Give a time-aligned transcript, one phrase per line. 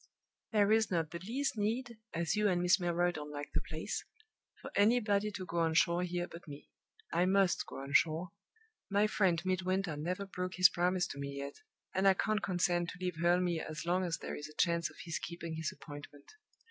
[0.51, 4.03] "There is not the least need (as you and Miss Milroy don't like the place)
[4.59, 6.71] for anybody to go on shore here but me.
[7.13, 8.29] I must go on shore.
[8.89, 11.61] My friend Midwinter never broke his promise to me yet;
[11.93, 14.89] and I can't consent to leave Hurle Mere as long as there is a chance
[14.89, 16.31] of his keeping his appointment.